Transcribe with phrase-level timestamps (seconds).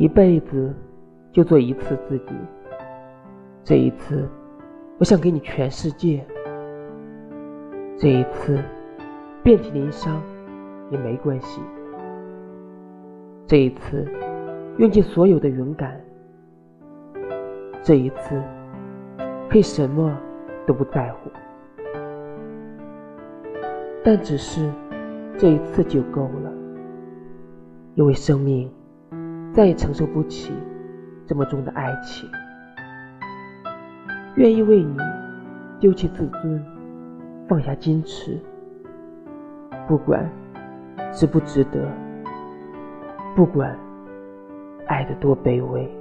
[0.00, 0.74] 一辈子
[1.30, 2.32] 就做一次自己。
[3.62, 4.26] 这一次，
[4.96, 6.24] 我想给你全世界。
[7.98, 8.58] 这一次，
[9.42, 10.18] 遍体鳞伤
[10.90, 11.60] 也没关系。
[13.46, 14.10] 这一次，
[14.78, 16.00] 用尽所有的勇敢。
[17.82, 18.42] 这一次，
[19.50, 20.16] 可以什么
[20.66, 21.30] 都不在乎。
[24.02, 24.66] 但只是
[25.36, 26.50] 这一次就够了，
[27.96, 28.72] 因为生命
[29.52, 30.52] 再也承受不起
[31.26, 32.30] 这么重的爱情。
[34.36, 34.96] 愿意为你
[35.80, 36.64] 丢弃自尊，
[37.48, 38.40] 放下矜持，
[39.88, 40.30] 不管
[41.12, 41.88] 值不值得，
[43.34, 43.76] 不管
[44.86, 45.99] 爱得多卑微。